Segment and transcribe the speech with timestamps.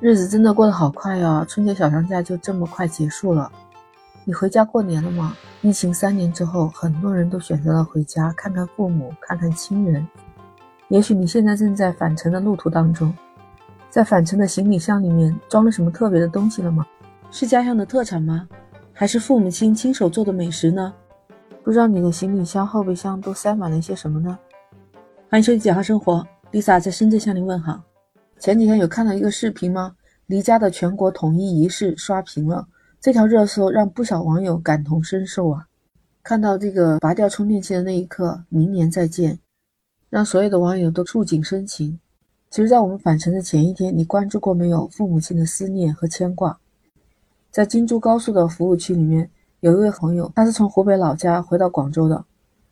[0.00, 1.46] 日子真的过得好快呀！
[1.48, 3.50] 春节小长假就这么快结束了。
[4.24, 5.36] 你回家过年了吗？
[5.62, 10.06] 疫情三年之后，很多人都选择了回家看看父母，看看亲人。
[10.88, 13.14] 也许你现在正在返程的路途当中，
[13.88, 16.84] 在返程的行李箱里面装了什么特别的东西了吗？
[17.30, 18.48] 是家乡的特产吗？
[18.92, 20.92] 还是父母亲亲手做的美食呢？
[21.62, 24.36] 不知道你的行李箱、后备箱都塞满了一些什么呢？
[25.30, 27.80] 欢迎收听《简化生活》，Lisa 在深圳向您问好。
[28.44, 29.96] 前几天有看到一个视频吗？
[30.26, 32.68] 离家的全国统一仪式刷屏了，
[33.00, 35.66] 这条热搜让不少网友感同身受啊！
[36.22, 39.38] 看到这个拔掉充电器的那一刻，明年再见，
[40.10, 41.98] 让所有的网友都触景生情。
[42.50, 46.60] 其实，在我们返程的前一天，你关注过没有父母亲的思念和牵挂？
[47.50, 49.30] 在京珠高速的服务区里面，
[49.60, 52.22] 有一位朋友，他是从湖北老家回到广州的，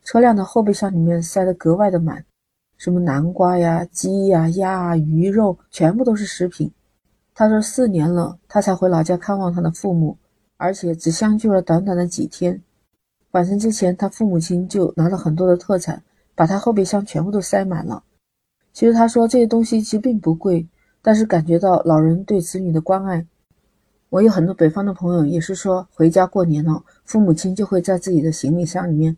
[0.03, 2.23] 车辆的后备箱里面塞得格外的满。
[2.83, 6.69] 什么南瓜呀、鸡呀、鸭啊、鱼肉，全部都是食品。
[7.33, 10.17] 他说四年了，他才回老家看望他的父母，
[10.57, 12.61] 而且只相聚了短短的几天。
[13.31, 16.03] 晚上之前，他父母亲就拿了很多的特产，
[16.35, 18.03] 把他后备箱全部都塞满了。
[18.73, 20.67] 其实他说这些东西其实并不贵，
[21.01, 23.25] 但是感觉到老人对子女的关爱。
[24.09, 29.15] 我有很多北方的朋友也是说，回家过年了，父母亲就会在自己的行李箱里面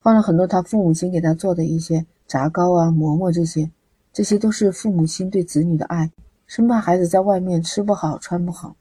[0.00, 2.06] 放了很多他父母亲给他做的一些。
[2.26, 3.70] 炸糕啊，馍馍这些，
[4.12, 6.10] 这些都是父母亲对子女的爱，
[6.46, 8.76] 生怕孩子在外面吃不好穿不好，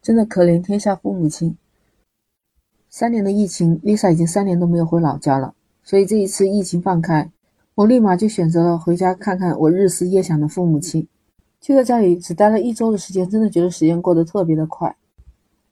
[0.00, 1.56] 真的可怜天下父母亲。
[2.88, 7.30] 三年的疫情，Lisa 已经三年都没有回老家了，所以这一次疫情放开，
[7.74, 11.06] 我立马就选择了回家看看我日思夜想的父母亲。
[11.60, 14.96] 就在家里只待了一周的时间，真的觉得时间过得特别的快。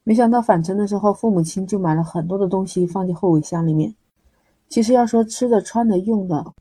[0.03, 3.95] 没想到返程的时候，父母亲就买了很多的东西放进后备箱里面。
[4.67, 6.53] 其实要说吃的、穿的、用的。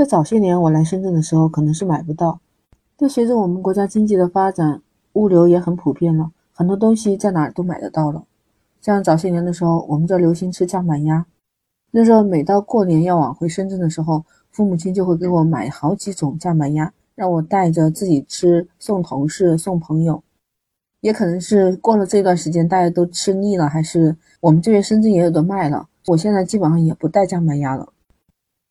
[0.00, 2.40] 在早些年，我来深圳的时候，可能是买不到。
[2.96, 4.80] 但随着我们国家经济的发展，
[5.12, 8.24] 物流也很普遍了，很多东西在哪儿都买得到了。
[8.80, 11.26] 像早些年的时候，我们这流行吃酱板鸭，
[11.90, 20.22] 那时候每到过年要往回深圳的时候，父母亲就会给我买好几种酱板鸭，让我带着自己吃，送同事、送朋友。
[21.02, 25.86] 也可能是过了这段时间，大家都吃腻了，还是我们这边深圳也有的卖了。
[26.06, 27.86] 我现在基本上也不带酱板鸭了。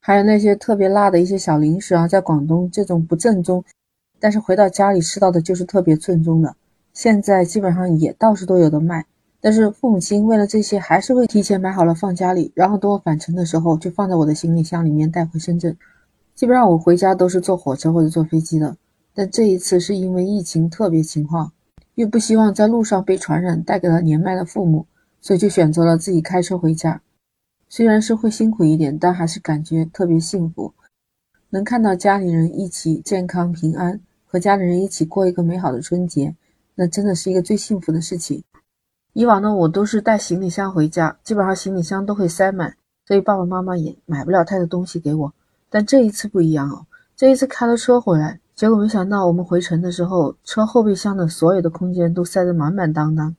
[0.09, 3.63] 还有那些特别辣的一些小零食啊，在广东这种不正宗，
[4.19, 6.55] 但是回到家里吃到的就是特别正宗的。
[6.93, 9.05] 现在基本上也到处都有的卖，
[9.39, 15.77] 但是父母亲为了这些，还是会提前买好了放家里，然后等我返程的时候就放在我的行李箱里面带回深圳。
[16.33, 18.75] 基本上我回家都是坐火车或者坐飞机的，
[19.13, 21.51] 但这一次是因为疫情特别情况，
[21.93, 24.87] 又不希望在路上被传染带给了年迈的父母，
[25.21, 26.99] 所以就选择了自己开车回家。
[27.69, 30.73] 虽然是会辛苦一点，但还是感觉特别幸福，
[31.51, 36.35] 能看到家里人一起健康平安，和家里人一起过一个美好的春节，
[36.73, 38.43] 那真的是一个最幸福的事情。
[39.13, 42.75] 以往呢，我都是带行李箱回家，基本上行李箱都会塞满，
[43.05, 45.33] 所以爸爸妈妈也买不了太多东西给我。
[45.69, 53.35] 但这一次不一样哦，这一次开了车回来，结果没想到我们回程的时候，车后备箱的所有的空间都塞得满满当当。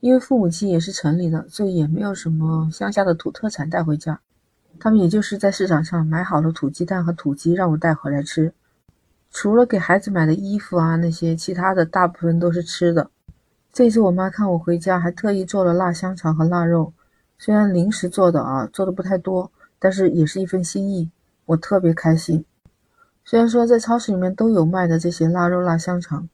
[0.00, 4.20] 因为父母亲也是城里的，所以也没有什么乡下的土特产带回家。
[4.78, 8.52] 他们也就是在市场上买好了土鸡蛋和土鸡，让我带回来吃。
[9.32, 13.10] 除了给孩子买的衣服啊那些，其他的大部分都是吃的。
[13.72, 16.92] 这次我妈看我回家，还特意做了腊香肠和腊肉，
[17.36, 21.10] 虽然临时做的啊，做的不太多，但是也是一份心意，
[21.46, 22.44] 我特别开心。
[23.24, 26.28] 虽然说在超市里面都有卖的这些腊肉、腊香肠，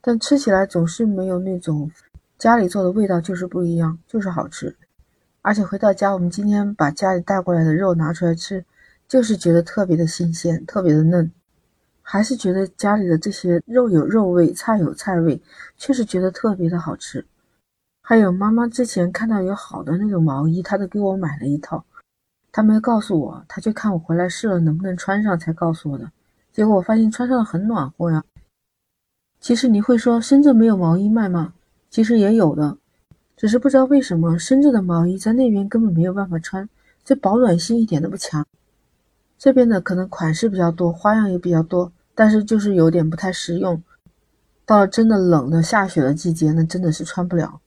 [0.00, 1.90] 但吃起来总是没有那种。
[2.38, 4.76] 家里做的味道就是不一样，就是好吃。
[5.40, 8.64] 而且回到家，我们今天把家里带过来的肉拿出来吃，
[9.08, 11.30] 就是觉得特别的新鲜，特别的嫩，
[12.02, 15.40] 还是觉得家里的这些肉有肉味，菜有菜味，
[15.78, 17.24] 确实觉得特别的好吃。
[18.02, 21.84] 还有妈妈之前看到有好的那种毛衣，她都给我买了一套，
[22.52, 26.12] 她没告诉我，她就看我回来试了能不能穿上才告诉我的。
[26.52, 28.22] 结果我发现穿上很暖和呀。
[29.40, 31.54] 其实你会说深圳没有毛衣卖吗？
[31.96, 32.76] 其实也有的，
[33.38, 36.68] 只是不知道为什么深圳的毛衣在那边根本没有办法穿，
[37.02, 38.46] 这保暖性一点都不强。
[39.38, 43.82] 这边的可能款式比较多，花样也比较多，但是就是有点不太实用。
[44.66, 47.62] 到了真的冷的下雪的季节，那真的是穿不了。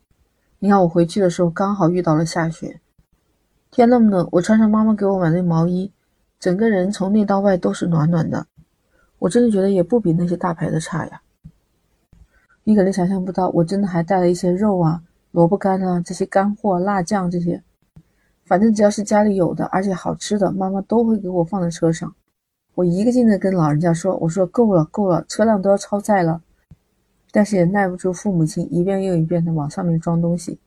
[0.60, 2.80] 你看我回去的时候刚好遇到了下雪，
[3.72, 5.92] 天那么冷，我穿上妈妈给我买的毛衣，
[6.40, 8.46] 整个人从内到外都是暖暖的。
[9.18, 11.20] 我真的觉得也不比那些大牌的差呀。
[12.70, 15.02] 你可能想象不到，我真的还带了一些肉啊、
[15.32, 17.60] 萝卜干啊这些干货、辣酱这些，
[18.46, 22.14] 反正只要是家里有的，而且好吃的，妈妈都会给我放在车上。
[22.76, 26.44] 我一个劲的跟老人家说：“我说够了，够了，车辆都要超载了。”
[27.34, 30.60] 但是也耐不住父母亲一遍又一遍的往上面装东西。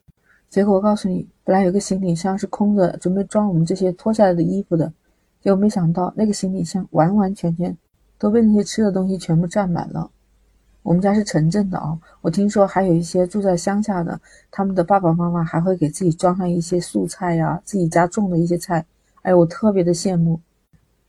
[0.51, 4.93] 结果我告诉你，本来有个行李箱是空的，准备装我们这些脱下来的衣服的，
[5.41, 7.79] 结果没想到那个行李箱完完全全
[8.19, 10.11] 都被那些吃的东西全部占满了。
[10.83, 14.21] 我们家是城镇的啊，我听说还有一些住在乡下的，
[14.51, 18.85] 他们的爸爸妈妈还会给自己装上一些素菜呀，自己家种的一些菜。
[19.23, 20.41] 哎，我特别的羡慕。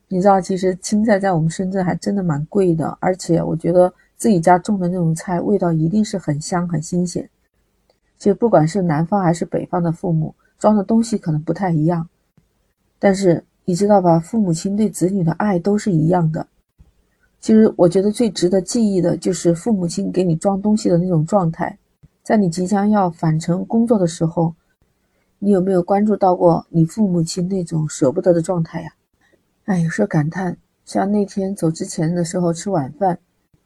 [0.07, 7.27] 你知道，其实青菜在我们深圳还真的蛮贵的，而且我觉得自己家种的那种菜味道一定是很香很新鲜。
[8.19, 12.07] 其实不管是南方还是北方的父母，装的东西可能不太一样，
[12.99, 16.45] 但是你知道吧，父母亲对子女的爱都是一样的。
[17.44, 21.78] 其实我觉得最值得记忆的就是父母亲给你装东西的那种状态，
[22.24, 24.56] 在你即将要返程工作的时候，
[25.40, 28.94] 你有没有关注到过你父母亲那种舍不得的状态呀？
[29.66, 30.56] 哎，有时候感叹，
[30.86, 33.19] 像那天走之前的时候吃晚饭，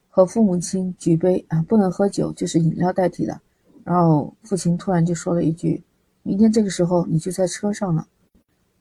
[0.10, 3.40] 和父母亲举杯啊，不能喝酒，就是饮料代替的。
[3.84, 5.84] 然后父亲突然就说了一句
[6.24, 8.08] ：“明天这个时候你就在车上了。”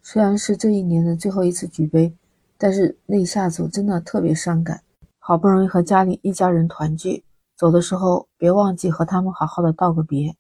[0.03, 2.11] 虽然是这一年的最后一次举杯，
[2.57, 4.81] 但是那一下子我真的特别伤感。
[5.29, 7.25] 好不容易和家里一家人团聚，
[7.57, 10.37] 走的时候别忘记和他们好好的道个别。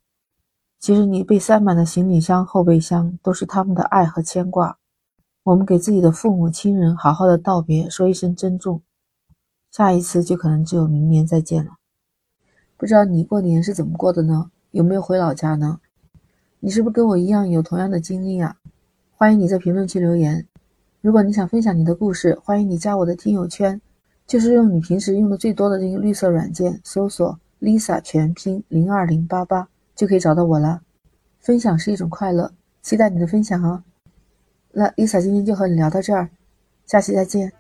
[0.78, 4.78] 其实你被塞满的行李箱、后备箱都是他们的爱和牵挂。
[5.42, 8.80] 我们给自己的父母亲人好好的道别，说一声珍重，
[9.72, 11.72] 下一次就可能只有明年再见了。
[12.76, 14.52] 不知道你过年是怎么过的呢？
[14.70, 15.80] 有没有回老家呢？
[16.60, 18.54] 你是不是跟我一样有同样的经历啊？
[19.16, 20.46] 欢迎你在评论区留言。
[21.00, 23.80] 如果你想分享你的故事，欢迎你加我的听友圈，
[24.26, 30.82] 就是用你平时用的最多的这个绿色软件，搜索 Lisa 全拼零二零八八就可以找到我了。
[31.38, 32.52] 分享是一种快乐，
[32.82, 33.84] 期待你的分享哦。
[34.72, 36.28] 那 Lisa 今天就和你聊到这儿，
[36.86, 37.52] 下期再见。